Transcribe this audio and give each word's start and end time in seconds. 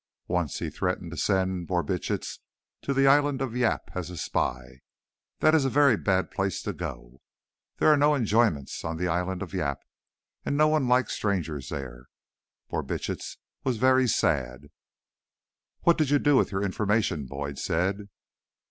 Once 0.27 0.57
he 0.57 0.71
threatened 0.71 1.11
to 1.11 1.15
send 1.15 1.67
Borbitsch 1.67 2.39
to 2.81 2.91
the 2.91 3.05
island 3.05 3.39
of 3.39 3.55
Yap 3.55 3.91
as 3.93 4.09
a 4.09 4.17
spy. 4.17 4.79
That 5.41 5.53
is 5.53 5.63
a 5.63 5.69
very 5.69 5.95
bad 5.95 6.31
place 6.31 6.59
to 6.63 6.73
go 6.73 7.19
to. 7.19 7.21
There 7.77 7.93
are 7.93 7.97
no 7.97 8.15
enjoyments 8.15 8.83
on 8.83 8.97
the 8.97 9.07
island 9.07 9.43
of 9.43 9.53
Yap, 9.53 9.77
and 10.43 10.57
no 10.57 10.69
ones 10.69 10.89
likes 10.89 11.13
strangers 11.13 11.69
there. 11.69 12.05
Borbitsch 12.71 13.37
was 13.63 13.77
very 13.77 14.07
sad." 14.07 14.71
"What 15.81 15.99
did 15.99 16.09
you 16.09 16.17
do 16.17 16.35
with 16.35 16.51
your 16.51 16.63
information?" 16.63 17.27
Boyd 17.27 17.59
said. 17.59 18.09